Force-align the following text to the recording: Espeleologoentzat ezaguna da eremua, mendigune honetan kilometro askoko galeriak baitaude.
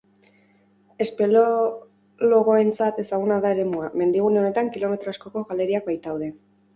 Espeleologoentzat 1.03 3.01
ezaguna 3.03 3.37
da 3.43 3.51
eremua, 3.57 3.89
mendigune 4.03 4.41
honetan 4.45 4.71
kilometro 4.77 5.13
askoko 5.15 5.45
galeriak 5.51 5.87
baitaude. 5.91 6.31